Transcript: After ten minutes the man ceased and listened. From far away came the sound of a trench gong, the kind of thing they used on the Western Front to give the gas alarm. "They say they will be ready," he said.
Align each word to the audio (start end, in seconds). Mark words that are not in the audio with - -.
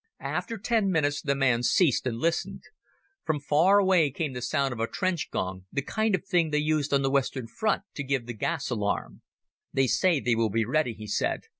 After 0.25 0.57
ten 0.57 0.89
minutes 0.91 1.21
the 1.21 1.35
man 1.35 1.61
ceased 1.61 2.07
and 2.07 2.17
listened. 2.17 2.63
From 3.23 3.39
far 3.39 3.77
away 3.77 4.09
came 4.09 4.33
the 4.33 4.41
sound 4.41 4.73
of 4.73 4.79
a 4.79 4.87
trench 4.87 5.29
gong, 5.29 5.65
the 5.71 5.83
kind 5.83 6.15
of 6.15 6.25
thing 6.25 6.49
they 6.49 6.57
used 6.57 6.91
on 6.91 7.03
the 7.03 7.11
Western 7.11 7.45
Front 7.45 7.83
to 7.93 8.03
give 8.03 8.25
the 8.25 8.33
gas 8.33 8.71
alarm. 8.71 9.21
"They 9.71 9.85
say 9.85 10.19
they 10.19 10.33
will 10.33 10.49
be 10.49 10.65
ready," 10.65 10.93
he 10.93 11.05
said. 11.05 11.41